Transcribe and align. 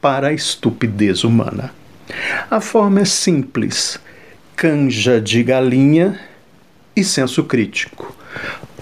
para 0.00 0.28
a 0.28 0.32
estupidez 0.32 1.24
humana. 1.24 1.74
A 2.48 2.60
forma 2.60 3.00
é 3.00 3.04
simples: 3.04 3.98
canja 4.54 5.20
de 5.20 5.42
galinha 5.42 6.20
e 6.94 7.02
senso 7.02 7.42
crítico, 7.42 8.16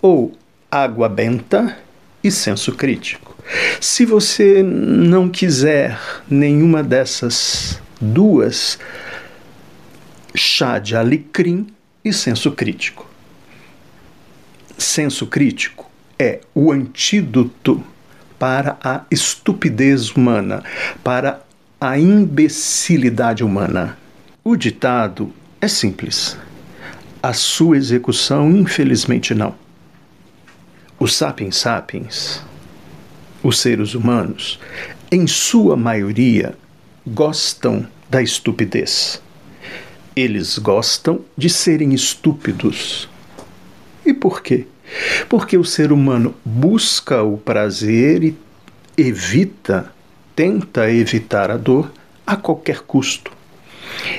ou 0.00 0.32
água 0.70 1.06
benta 1.06 1.76
e 2.24 2.30
senso 2.30 2.72
crítico. 2.72 3.36
Se 3.78 4.06
você 4.06 4.62
não 4.62 5.28
quiser 5.28 6.00
nenhuma 6.30 6.82
dessas 6.82 7.78
duas, 8.00 8.78
chá 10.40 10.78
de 10.78 10.96
alecrim 10.96 11.66
e 12.02 12.12
senso 12.14 12.50
crítico. 12.52 13.06
Senso 14.78 15.26
crítico 15.26 15.90
é 16.18 16.40
o 16.54 16.72
antídoto 16.72 17.84
para 18.38 18.78
a 18.82 19.04
estupidez 19.10 20.10
humana, 20.10 20.64
para 21.04 21.42
a 21.78 21.98
imbecilidade 21.98 23.44
humana. 23.44 23.98
O 24.42 24.56
ditado 24.56 25.30
é 25.60 25.68
simples. 25.68 26.38
A 27.22 27.34
sua 27.34 27.76
execução, 27.76 28.50
infelizmente, 28.50 29.34
não. 29.34 29.54
Os 30.98 31.14
sapiens 31.14 31.56
sapiens, 31.56 32.42
os 33.42 33.58
seres 33.58 33.94
humanos, 33.94 34.58
em 35.12 35.26
sua 35.26 35.76
maioria, 35.76 36.56
gostam 37.06 37.86
da 38.08 38.22
estupidez. 38.22 39.20
Eles 40.14 40.58
gostam 40.58 41.20
de 41.36 41.48
serem 41.48 41.94
estúpidos. 41.94 43.08
E 44.04 44.12
por 44.12 44.42
quê? 44.42 44.66
Porque 45.28 45.56
o 45.56 45.64
ser 45.64 45.92
humano 45.92 46.34
busca 46.44 47.22
o 47.22 47.38
prazer 47.38 48.24
e 48.24 48.36
evita, 48.96 49.92
tenta 50.34 50.90
evitar 50.90 51.50
a 51.50 51.56
dor 51.56 51.92
a 52.26 52.36
qualquer 52.36 52.80
custo. 52.80 53.32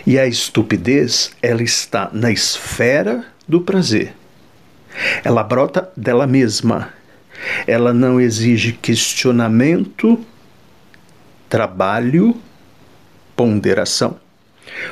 E 0.06 0.18
a 0.18 0.26
estupidez, 0.26 1.32
ela 1.42 1.64
está 1.64 2.10
na 2.14 2.32
esfera 2.32 3.26
do 3.48 3.62
prazer. 3.62 4.14
Ela 5.24 5.44
brota 5.44 5.92
dela 5.96 6.28
mesma. 6.28 6.90
Ela 7.66 7.94
não 7.94 8.20
exige 8.20 8.74
questionamento, 8.74 10.20
trabalho, 11.50 12.36
ponderação. 13.36 14.20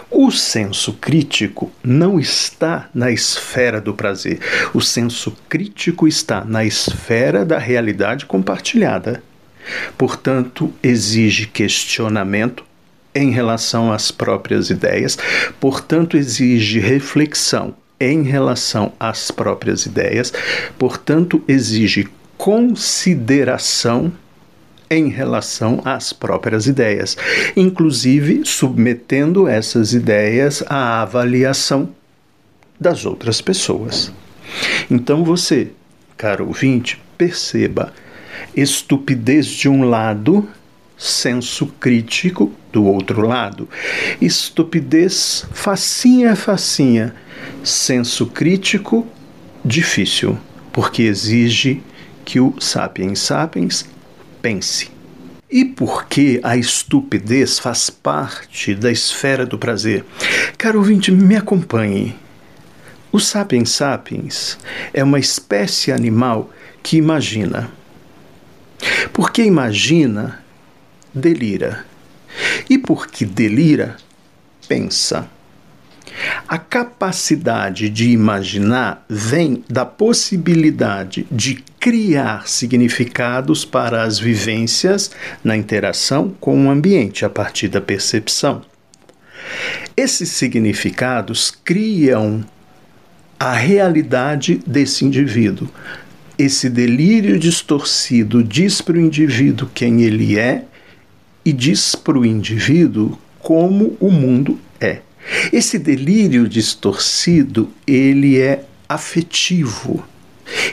O 0.09 0.31
senso 0.31 0.93
crítico 0.93 1.71
não 1.83 2.19
está 2.19 2.89
na 2.93 3.11
esfera 3.11 3.79
do 3.79 3.93
prazer. 3.93 4.39
O 4.73 4.81
senso 4.81 5.35
crítico 5.47 6.07
está 6.07 6.43
na 6.43 6.65
esfera 6.65 7.45
da 7.45 7.57
realidade 7.57 8.25
compartilhada. 8.25 9.23
Portanto, 9.97 10.73
exige 10.81 11.45
questionamento 11.47 12.63
em 13.13 13.31
relação 13.31 13.91
às 13.91 14.11
próprias 14.11 14.69
ideias, 14.69 15.17
portanto, 15.59 16.15
exige 16.15 16.79
reflexão 16.79 17.75
em 17.99 18.23
relação 18.23 18.93
às 18.99 19.29
próprias 19.29 19.85
ideias, 19.85 20.31
portanto, 20.77 21.43
exige 21.47 22.07
consideração 22.37 24.11
em 24.89 25.09
relação 25.09 25.81
às 25.85 26.11
próprias 26.11 26.67
ideias, 26.67 27.15
inclusive 27.55 28.41
submetendo 28.43 29.47
essas 29.47 29.93
ideias 29.93 30.63
à 30.67 31.01
avaliação 31.01 31.89
das 32.79 33.05
outras 33.05 33.41
pessoas. 33.41 34.11
Então 34.89 35.23
você, 35.23 35.71
caro 36.17 36.47
ouvinte, 36.47 36.99
perceba 37.17 37.93
estupidez 38.55 39.47
de 39.47 39.69
um 39.69 39.83
lado, 39.83 40.47
senso 40.97 41.67
crítico 41.79 42.51
do 42.71 42.85
outro 42.85 43.21
lado. 43.21 43.67
Estupidez 44.21 45.45
facinha 45.51 46.35
facinha, 46.35 47.13
senso 47.63 48.25
crítico 48.27 49.05
difícil, 49.63 50.37
porque 50.71 51.03
exige 51.03 51.81
que 52.25 52.39
o 52.39 52.53
sapiens 52.59 53.19
sapiens 53.19 53.85
pense. 54.41 54.91
E 55.51 55.65
por 55.65 56.05
que 56.05 56.39
a 56.43 56.55
estupidez 56.55 57.57
faz 57.57 57.89
parte 57.89 58.75
da 58.75 58.91
esfera 58.91 59.45
do 59.45 59.57
prazer? 59.57 60.05
Caro 60.57 60.79
ouvinte, 60.79 61.11
me 61.11 61.35
acompanhe. 61.35 62.15
O 63.11 63.19
sapiens 63.19 63.71
sapiens 63.71 64.57
é 64.93 65.03
uma 65.03 65.19
espécie 65.19 65.91
animal 65.91 66.51
que 66.83 66.97
imagina. 66.97 67.71
Porque 69.11 69.43
imagina, 69.43 70.43
delira. 71.13 71.85
E 72.69 72.77
porque 72.77 73.25
delira, 73.25 73.97
pensa. 74.67 75.27
A 76.47 76.57
capacidade 76.57 77.89
de 77.89 78.09
imaginar 78.09 79.05
vem 79.07 79.63
da 79.69 79.85
possibilidade 79.85 81.25
de 81.31 81.63
criar 81.79 82.47
significados 82.47 83.63
para 83.63 84.03
as 84.03 84.19
vivências 84.19 85.11
na 85.43 85.55
interação 85.55 86.35
com 86.39 86.65
o 86.65 86.69
ambiente 86.69 87.23
a 87.23 87.29
partir 87.29 87.67
da 87.69 87.79
percepção. 87.79 88.61
Esses 89.95 90.29
significados 90.29 91.51
criam 91.51 92.43
a 93.39 93.53
realidade 93.53 94.59
desse 94.67 95.05
indivíduo. 95.05 95.69
Esse 96.37 96.69
delírio 96.69 97.39
distorcido 97.39 98.43
diz 98.43 98.81
para 98.81 98.97
o 98.97 98.99
indivíduo 98.99 99.69
quem 99.73 100.01
ele 100.01 100.37
é 100.37 100.65
e 101.45 101.53
diz 101.53 101.95
para 101.95 102.17
o 102.17 102.25
indivíduo 102.25 103.17
como 103.39 103.95
o 103.99 104.11
mundo 104.11 104.59
é. 104.79 104.99
Esse 105.51 105.77
delírio 105.77 106.47
distorcido, 106.47 107.69
ele 107.85 108.39
é 108.39 108.63
afetivo. 108.87 110.03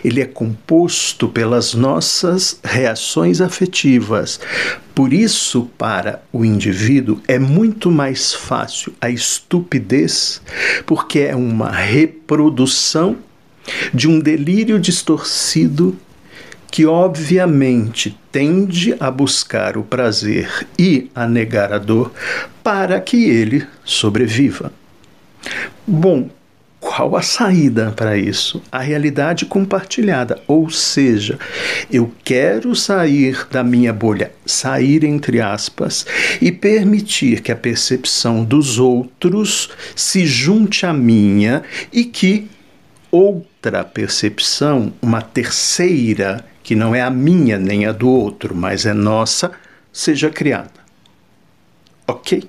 ele 0.03 0.21
é 0.21 0.25
composto 0.25 1.29
pelas 1.29 1.75
nossas 1.75 2.59
reações 2.65 3.41
afetivas. 3.41 4.41
Por 4.95 5.13
isso, 5.13 5.69
para 5.77 6.23
o 6.33 6.45
indivíduo, 6.45 7.21
é 7.29 7.39
muito 7.39 7.91
mais 7.91 8.33
fácil 8.33 8.93
a 9.01 9.11
estupidez, 9.11 10.41
porque 10.87 11.21
é 11.21 11.37
uma 11.37 11.71
reprodução 11.71 13.17
de 13.93 14.09
um 14.09 14.19
delírio 14.21 14.79
distorcido 14.79 15.97
que 16.77 16.85
obviamente 16.85 18.19
tende 18.31 18.95
a 19.01 19.11
buscar 19.11 19.79
o 19.79 19.83
prazer 19.83 20.67
e 20.79 21.11
a 21.15 21.27
negar 21.27 21.73
a 21.73 21.79
dor 21.79 22.13
para 22.63 23.01
que 23.01 23.31
ele 23.31 23.67
sobreviva. 23.83 24.71
Bom, 25.87 26.29
qual 26.79 27.17
a 27.17 27.23
saída 27.23 27.95
para 27.97 28.19
isso? 28.19 28.63
A 28.71 28.81
realidade 28.81 29.47
compartilhada, 29.47 30.39
ou 30.47 30.69
seja, 30.69 31.39
eu 31.91 32.13
quero 32.23 32.77
sair 32.77 33.47
da 33.51 33.65
minha 33.65 33.95
bolha, 33.95 34.31
sair 34.45 35.03
entre 35.03 35.41
aspas, 35.41 36.05
e 36.43 36.53
permitir 36.53 37.41
que 37.41 37.51
a 37.51 37.57
percepção 37.57 38.45
dos 38.45 38.79
outros 38.79 39.71
se 39.95 40.27
junte 40.27 40.85
à 40.85 40.93
minha 40.93 41.63
e 41.91 42.05
que 42.05 42.51
outra 43.11 43.83
percepção, 43.83 44.93
uma 45.01 45.23
terceira, 45.23 46.45
que 46.67 46.75
não 46.75 46.97
é 46.97 47.01
a 47.01 47.09
minha 47.09 47.61
nem 47.61 47.87
a 47.87 47.93
do 47.93 48.09
outro, 48.09 48.53
mas 48.53 48.87
é 48.87 48.93
nossa, 48.93 49.53
seja 49.93 50.29
criada. 50.31 50.73
Ok? 52.09 52.43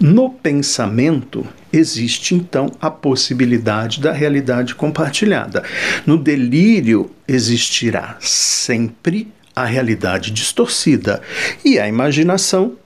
No 0.00 0.30
pensamento 0.30 1.46
existe 1.70 2.34
então 2.34 2.72
a 2.80 2.90
possibilidade 2.90 4.00
da 4.00 4.12
realidade 4.12 4.74
compartilhada. 4.74 5.62
No 6.06 6.16
delírio 6.16 7.10
existirá 7.28 8.16
sempre 8.18 9.30
a 9.54 9.66
realidade 9.66 10.30
distorcida 10.30 11.20
e 11.62 11.78
a 11.78 11.86
imaginação 11.86 12.78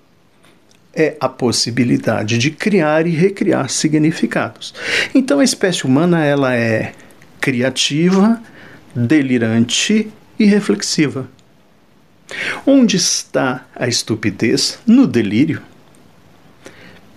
é 0.93 1.17
a 1.20 1.29
possibilidade 1.29 2.37
de 2.37 2.50
criar 2.50 3.06
e 3.06 3.11
recriar 3.11 3.70
significados. 3.70 4.75
Então 5.14 5.38
a 5.38 5.44
espécie 5.44 5.85
humana 5.85 6.25
ela 6.25 6.52
é 6.52 6.93
criativa, 7.41 8.43
delirante 8.94 10.11
e 10.38 10.44
reflexiva. 10.44 11.29
Onde 12.67 12.96
está 12.96 13.67
a 13.75 13.87
estupidez? 13.87 14.79
No 14.87 15.06
delírio 15.06 15.62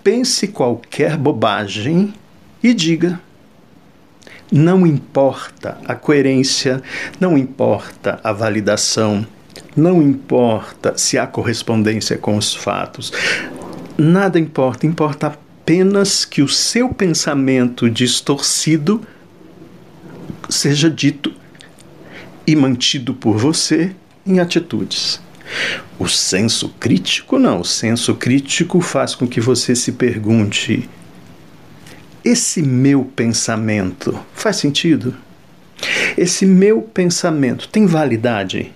pense 0.08 0.48
qualquer 0.48 1.18
bobagem 1.18 2.14
e 2.62 2.72
diga. 2.72 3.20
Não 4.50 4.86
importa 4.86 5.76
a 5.84 5.94
coerência, 5.94 6.82
não 7.20 7.36
importa 7.36 8.18
a 8.24 8.32
validação, 8.32 9.26
não 9.76 10.00
importa 10.00 10.96
se 10.96 11.18
há 11.18 11.26
correspondência 11.26 12.16
com 12.16 12.38
os 12.38 12.54
fatos. 12.54 13.12
Nada 13.98 14.38
importa, 14.38 14.86
importa 14.86 15.26
apenas 15.26 16.24
que 16.24 16.40
o 16.40 16.48
seu 16.48 16.88
pensamento 16.88 17.90
distorcido 17.90 19.02
seja 20.48 20.88
dito 20.88 21.34
e 22.48 22.56
mantido 22.56 23.12
por 23.12 23.36
você 23.36 23.94
em 24.24 24.40
atitudes. 24.40 25.20
O 25.98 26.08
senso 26.08 26.70
crítico 26.80 27.38
não. 27.38 27.60
O 27.60 27.64
senso 27.64 28.14
crítico 28.14 28.80
faz 28.80 29.14
com 29.14 29.28
que 29.28 29.38
você 29.38 29.76
se 29.76 29.92
pergunte: 29.92 30.88
esse 32.24 32.62
meu 32.62 33.04
pensamento 33.04 34.18
faz 34.32 34.56
sentido? 34.56 35.14
Esse 36.16 36.46
meu 36.46 36.80
pensamento 36.80 37.68
tem 37.68 37.84
validade? 37.84 38.72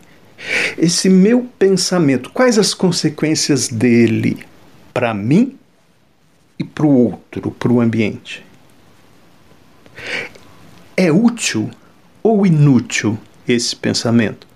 Esse 0.77 1.09
meu 1.09 1.49
pensamento, 1.59 2.29
quais 2.29 2.59
as 2.59 2.75
consequências 2.75 3.69
dele 3.69 4.45
para 4.93 5.15
mim 5.15 5.57
e 6.59 6.65
para 6.65 6.85
o 6.85 6.91
outro, 6.91 7.51
para 7.53 7.73
o 7.73 7.81
ambiente? 7.81 8.45
É 10.95 11.11
útil 11.11 11.71
ou 12.23 12.47
inútil 12.47 13.19
esse 13.53 13.77
pensamento? 13.77 14.47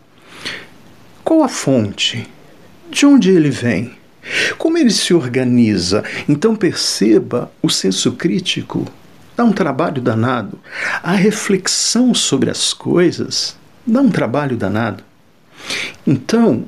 Qual 1.23 1.43
a 1.43 1.49
fonte? 1.49 2.29
De 2.91 3.05
onde 3.05 3.31
ele 3.31 3.51
vem? 3.51 3.97
Como 4.59 4.79
ele 4.79 4.91
se 4.91 5.13
organiza? 5.13 6.05
Então 6.29 6.55
perceba 6.55 7.51
o 7.63 7.69
senso 7.69 8.13
crítico. 8.13 8.87
Dá 9.37 9.45
um 9.45 9.53
trabalho 9.53 10.01
danado. 10.01 10.59
A 11.03 11.13
reflexão 11.13 12.15
sobre 12.15 12.49
as 12.51 12.73
coisas 12.73 13.57
dá 13.87 14.01
um 14.01 14.11
trabalho 14.11 14.57
danado. 14.57 15.05
Então, 16.07 16.65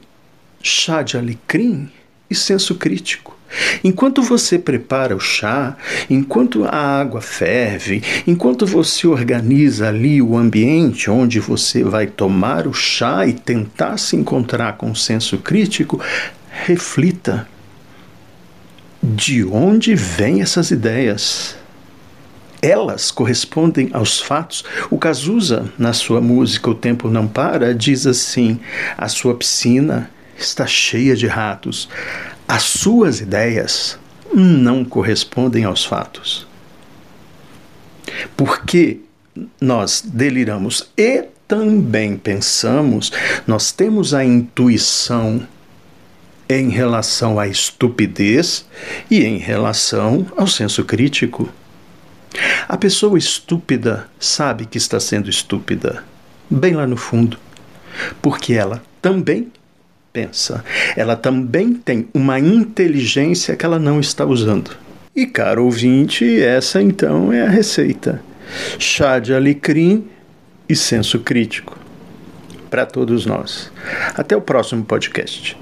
chá 0.63 1.03
de 1.03 1.17
alecrim 1.17 1.91
e 2.29 2.35
senso 2.35 2.75
crítico. 2.75 3.38
Enquanto 3.83 4.23
você 4.23 4.59
prepara 4.59 5.17
o 5.17 5.21
chá, 5.21 5.77
enquanto 6.09 6.65
a 6.65 6.77
água 6.77 7.21
ferve, 7.21 8.03
enquanto 8.27 8.67
você 8.67 9.07
organiza 9.07 9.89
ali 9.89 10.21
o 10.21 10.37
ambiente 10.37 11.11
onde 11.11 11.41
você 11.41 11.83
vai 11.83 12.07
tomar 12.07 12.67
o 12.67 12.73
chá 12.73 13.27
e 13.27 13.33
tentar 13.33 13.97
se 13.99 14.17
encontrar 14.17 14.77
com 14.77 14.95
senso 14.95 15.39
crítico, 15.39 16.01
reflita. 16.51 17.49
De 19.03 19.45
onde 19.45 19.95
vêm 19.95 20.43
essas 20.43 20.71
ideias? 20.71 21.57
Elas 22.61 23.13
correspondem 23.13 23.91
aos 23.93 24.21
fatos. 24.21 24.65
O 24.91 24.99
Cazuza, 24.99 25.73
na 25.79 25.93
sua 25.93 26.21
música 26.21 26.69
O 26.69 26.75
Tempo 26.75 27.09
Não 27.09 27.29
Para, 27.29 27.73
diz 27.73 28.07
assim: 28.07 28.59
a 28.97 29.07
sua 29.07 29.35
piscina 29.37 30.11
está 30.37 30.67
cheia 30.67 31.15
de 31.15 31.29
ratos. 31.29 31.89
As 32.49 32.63
suas 32.63 33.21
ideias 33.21 33.99
não 34.35 34.83
correspondem 34.83 35.65
aos 35.65 35.85
fatos. 35.85 36.47
Porque 38.35 39.01
nós 39.61 40.03
deliramos 40.03 40.91
e 40.97 41.27
também 41.47 42.17
pensamos, 42.17 43.13
nós 43.47 43.71
temos 43.71 44.15
a 44.15 44.25
intuição 44.25 45.47
em 46.49 46.71
relação 46.71 47.39
à 47.39 47.47
estupidez 47.47 48.67
e 49.11 49.25
em 49.25 49.37
relação 49.37 50.27
ao 50.35 50.47
senso 50.47 50.85
crítico. 50.85 51.49
A 52.67 52.77
pessoa 52.79 53.19
estúpida 53.19 54.09
sabe 54.19 54.65
que 54.65 54.79
está 54.79 54.99
sendo 54.99 55.29
estúpida, 55.29 56.03
bem 56.49 56.75
lá 56.75 56.87
no 56.87 56.97
fundo, 56.97 57.39
porque 58.23 58.55
ela 58.55 58.83
também 59.03 59.53
pensa. 60.13 60.65
Ela 60.97 61.17
também 61.17 61.75
tem 61.75 62.09
uma 62.13 62.39
inteligência 62.39 63.57
que 63.57 63.65
ela 63.65 63.79
não 63.79 64.01
está 64.01 64.25
usando. 64.25 64.71
E, 65.15 65.27
caro 65.27 65.65
ouvinte, 65.65 66.41
essa 66.41 66.81
então 66.81 67.33
é 67.33 67.43
a 67.43 67.49
receita: 67.49 68.23
chá 68.79 69.19
de 69.19 69.35
alecrim 69.35 70.07
e 70.69 70.77
senso 70.77 71.19
crítico. 71.21 71.77
Para 72.71 72.85
todos 72.85 73.27
nós. 73.27 73.73
Até 74.15 74.37
o 74.37 74.41
próximo 74.41 74.85
podcast. 74.85 75.57